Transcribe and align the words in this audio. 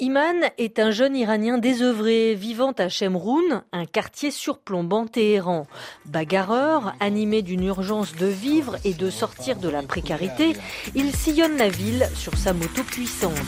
Iman 0.00 0.50
est 0.58 0.80
un 0.80 0.90
jeune 0.90 1.14
Iranien 1.14 1.56
désœuvré 1.56 2.34
vivant 2.34 2.72
à 2.72 2.88
Shemroun, 2.88 3.62
un 3.70 3.86
quartier 3.86 4.32
surplombant 4.32 5.06
Téhéran. 5.06 5.68
Bagarreur, 6.06 6.96
animé 6.98 7.42
d'une 7.42 7.62
urgence 7.62 8.16
de 8.16 8.26
vivre 8.26 8.76
et 8.84 8.92
de 8.92 9.08
sortir 9.08 9.54
de 9.54 9.68
la 9.68 9.82
précarité, 9.82 10.54
il 10.96 11.14
sillonne 11.14 11.56
la 11.56 11.68
ville 11.68 12.08
sur 12.16 12.36
sa 12.36 12.52
moto 12.52 12.82
puissante. 12.82 13.38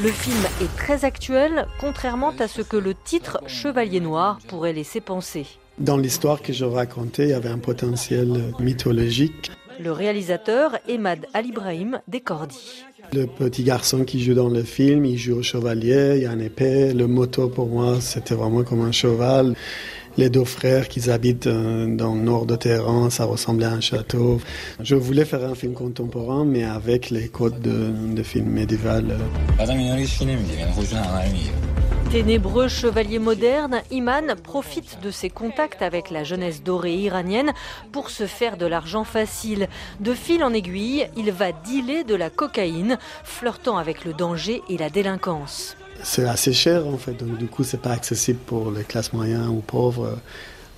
Le 0.00 0.10
film 0.10 0.44
est 0.62 0.76
très 0.76 1.04
actuel, 1.04 1.66
contrairement 1.80 2.34
à 2.38 2.46
ce 2.46 2.62
que 2.62 2.76
le 2.76 2.94
titre 2.94 3.40
Chevalier 3.48 3.98
Noir 3.98 4.38
pourrait 4.46 4.74
laisser 4.74 5.00
penser. 5.00 5.44
Dans 5.80 5.96
l'histoire 5.96 6.40
que 6.40 6.52
je 6.52 6.64
racontais, 6.64 7.24
il 7.24 7.30
y 7.30 7.34
avait 7.34 7.48
un 7.48 7.58
potentiel 7.58 8.54
mythologique. 8.60 9.50
Le 9.80 9.90
réalisateur 9.90 10.78
Emad 10.88 11.26
Al-Ibrahim. 11.34 12.00
Le 13.12 13.26
petit 13.26 13.62
garçon 13.62 14.04
qui 14.04 14.22
joue 14.22 14.34
dans 14.34 14.48
le 14.48 14.62
film, 14.62 15.04
il 15.04 15.16
joue 15.16 15.36
au 15.36 15.42
chevalier, 15.42 16.14
il 16.16 16.22
y 16.22 16.26
a 16.26 16.32
une 16.32 16.40
épée. 16.40 16.92
Le 16.92 17.06
moto, 17.06 17.48
pour 17.48 17.68
moi, 17.68 18.00
c'était 18.00 18.34
vraiment 18.34 18.62
comme 18.64 18.82
un 18.82 18.92
cheval. 18.92 19.54
Les 20.18 20.30
deux 20.30 20.44
frères 20.44 20.88
qui 20.88 21.10
habitent 21.10 21.46
euh, 21.46 21.94
dans 21.94 22.14
le 22.14 22.22
nord 22.22 22.46
de 22.46 22.56
Téhéran, 22.56 23.10
ça 23.10 23.24
ressemblait 23.26 23.66
à 23.66 23.72
un 23.72 23.80
château. 23.80 24.40
Je 24.80 24.94
voulais 24.94 25.26
faire 25.26 25.44
un 25.44 25.54
film 25.54 25.74
contemporain, 25.74 26.44
mais 26.46 26.64
avec 26.64 27.10
les 27.10 27.28
codes 27.28 27.60
de, 27.60 28.14
de 28.14 28.22
film 28.22 28.46
médiéval. 28.46 29.18
Ténébreux 32.10 32.68
chevalier 32.68 33.18
moderne, 33.18 33.82
Iman 33.90 34.36
profite 34.42 35.00
de 35.02 35.10
ses 35.10 35.28
contacts 35.28 35.82
avec 35.82 36.10
la 36.10 36.24
jeunesse 36.24 36.62
dorée 36.62 36.94
iranienne 36.94 37.52
pour 37.92 38.10
se 38.10 38.26
faire 38.26 38.56
de 38.56 38.64
l'argent 38.64 39.04
facile. 39.04 39.68
De 40.00 40.14
fil 40.14 40.42
en 40.44 40.54
aiguille, 40.54 41.08
il 41.16 41.32
va 41.32 41.52
dealer 41.52 42.04
de 42.04 42.14
la 42.14 42.30
cocaïne, 42.30 42.98
flirtant 43.24 43.76
avec 43.76 44.04
le 44.04 44.12
danger 44.14 44.62
et 44.70 44.78
la 44.78 44.88
délinquance. 44.88 45.76
C'est 46.02 46.26
assez 46.26 46.52
cher 46.52 46.86
en 46.86 46.96
fait, 46.96 47.14
donc 47.14 47.36
du 47.38 47.46
coup 47.48 47.64
c'est 47.64 47.80
pas 47.80 47.92
accessible 47.92 48.38
pour 48.46 48.70
les 48.70 48.84
classes 48.84 49.12
moyennes 49.12 49.48
ou 49.48 49.60
pauvres. 49.60 50.18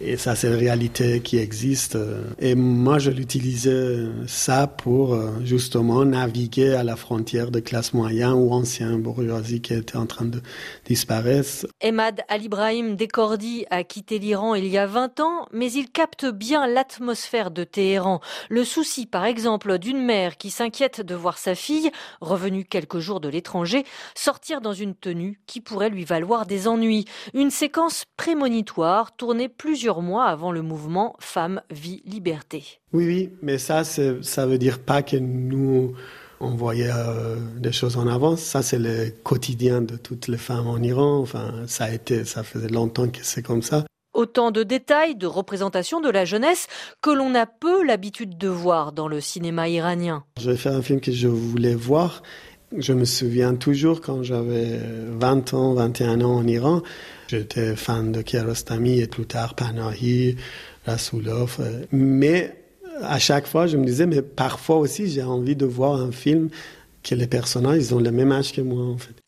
Et 0.00 0.16
ça, 0.16 0.36
c'est 0.36 0.46
une 0.46 0.54
réalité 0.54 1.20
qui 1.20 1.38
existe. 1.38 1.98
Et 2.38 2.54
moi, 2.54 3.00
je 3.00 3.10
l'utilisais 3.10 4.06
ça 4.28 4.68
pour 4.68 5.14
euh, 5.14 5.32
justement 5.44 6.04
naviguer 6.04 6.74
à 6.74 6.84
la 6.84 6.94
frontière 6.94 7.50
de 7.50 7.58
classe 7.58 7.94
moyenne 7.94 8.34
ou 8.34 8.52
ancienne 8.52 9.02
bourgeoisie 9.02 9.60
qui 9.60 9.74
était 9.74 9.96
en 9.96 10.06
train 10.06 10.26
de 10.26 10.40
disparaître. 10.84 11.66
Emad 11.80 12.22
Al-Ibrahim 12.28 12.94
Dekordi 12.94 13.66
a 13.70 13.82
quitté 13.82 14.20
l'Iran 14.20 14.54
il 14.54 14.68
y 14.68 14.78
a 14.78 14.86
20 14.86 15.18
ans, 15.18 15.46
mais 15.52 15.72
il 15.72 15.90
capte 15.90 16.26
bien 16.26 16.68
l'atmosphère 16.68 17.50
de 17.50 17.64
Téhéran. 17.64 18.20
Le 18.48 18.62
souci, 18.62 19.04
par 19.06 19.24
exemple, 19.24 19.78
d'une 19.78 20.02
mère 20.02 20.36
qui 20.36 20.50
s'inquiète 20.50 21.00
de 21.00 21.16
voir 21.16 21.38
sa 21.38 21.56
fille, 21.56 21.90
revenue 22.20 22.64
quelques 22.64 23.00
jours 23.00 23.18
de 23.18 23.28
l'étranger, 23.28 23.84
sortir 24.14 24.60
dans 24.60 24.74
une 24.74 24.94
tenue 24.94 25.40
qui 25.46 25.60
pourrait 25.60 25.90
lui 25.90 26.04
valoir 26.04 26.46
des 26.46 26.68
ennuis. 26.68 27.04
Une 27.34 27.50
séquence 27.50 28.04
prémonitoire 28.16 29.16
tournée 29.16 29.48
plusieurs 29.48 29.87
mois 29.96 30.26
avant 30.26 30.52
le 30.52 30.62
mouvement 30.62 31.16
Femmes, 31.18 31.62
Vie, 31.70 32.02
Liberté. 32.06 32.80
Oui, 32.92 33.06
oui, 33.06 33.32
mais 33.42 33.58
ça, 33.58 33.84
ça 33.84 34.46
veut 34.46 34.58
dire 34.58 34.78
pas 34.78 35.02
que 35.02 35.16
nous, 35.16 35.94
on 36.40 36.50
voyait 36.50 36.90
euh, 36.90 37.36
des 37.56 37.72
choses 37.72 37.96
en 37.96 38.06
avance. 38.06 38.40
Ça, 38.40 38.62
c'est 38.62 38.78
le 38.78 39.10
quotidien 39.22 39.82
de 39.82 39.96
toutes 39.96 40.28
les 40.28 40.38
femmes 40.38 40.66
en 40.66 40.78
Iran. 40.78 41.18
Enfin, 41.18 41.64
ça 41.66 41.84
a 41.84 41.90
été, 41.90 42.24
ça 42.24 42.42
faisait 42.42 42.68
longtemps 42.68 43.08
que 43.08 43.18
c'est 43.22 43.42
comme 43.42 43.62
ça. 43.62 43.84
Autant 44.14 44.50
de 44.50 44.62
détails, 44.62 45.14
de 45.14 45.26
représentations 45.26 46.00
de 46.00 46.10
la 46.10 46.24
jeunesse 46.24 46.66
que 47.02 47.10
l'on 47.10 47.34
a 47.34 47.46
peu 47.46 47.84
l'habitude 47.84 48.36
de 48.36 48.48
voir 48.48 48.92
dans 48.92 49.06
le 49.06 49.20
cinéma 49.20 49.68
iranien. 49.68 50.24
Je 50.40 50.50
vais 50.50 50.56
faire 50.56 50.74
un 50.74 50.82
film 50.82 51.00
que 51.00 51.12
je 51.12 51.28
voulais 51.28 51.74
voir. 51.74 52.22
Je 52.76 52.92
me 52.92 53.04
souviens 53.04 53.54
toujours 53.54 54.00
quand 54.00 54.22
j'avais 54.22 54.78
20 55.18 55.54
ans, 55.54 55.74
21 55.74 56.20
ans 56.20 56.36
en 56.36 56.46
Iran, 56.46 56.82
J'étais 57.28 57.76
fan 57.76 58.10
de 58.10 58.22
Kiarostami 58.22 59.00
et 59.00 59.06
plus 59.06 59.26
tard 59.26 59.54
Panahi, 59.54 60.36
Rasoulov. 60.86 61.58
Euh, 61.60 61.84
mais 61.92 62.54
à 63.02 63.18
chaque 63.18 63.46
fois, 63.46 63.66
je 63.66 63.76
me 63.76 63.84
disais, 63.84 64.06
mais 64.06 64.22
parfois 64.22 64.78
aussi, 64.78 65.10
j'ai 65.10 65.22
envie 65.22 65.54
de 65.54 65.66
voir 65.66 66.00
un 66.00 66.10
film 66.10 66.48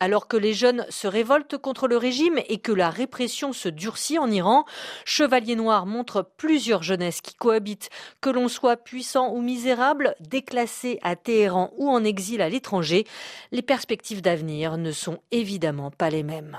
Alors 0.00 0.26
que 0.26 0.36
les 0.36 0.54
jeunes 0.54 0.86
se 0.88 1.06
révoltent 1.06 1.58
contre 1.58 1.86
le 1.86 1.96
régime 1.96 2.38
et 2.48 2.58
que 2.58 2.72
la 2.72 2.90
répression 2.90 3.52
se 3.52 3.68
durcit 3.68 4.18
en 4.18 4.30
Iran, 4.30 4.64
Chevalier 5.04 5.56
Noir 5.56 5.86
montre 5.86 6.26
plusieurs 6.36 6.82
jeunesses 6.82 7.20
qui 7.20 7.34
cohabitent, 7.34 7.90
que 8.20 8.30
l'on 8.30 8.48
soit 8.48 8.76
puissant 8.76 9.32
ou 9.34 9.42
misérable, 9.42 10.14
déclassé 10.20 10.98
à 11.02 11.14
Téhéran 11.16 11.72
ou 11.76 11.88
en 11.88 12.04
exil 12.04 12.40
à 12.40 12.48
l'étranger, 12.48 13.06
les 13.52 13.62
perspectives 13.62 14.22
d'avenir 14.22 14.76
ne 14.76 14.92
sont 14.92 15.18
évidemment 15.30 15.90
pas 15.90 16.10
les 16.10 16.22
mêmes. 16.22 16.56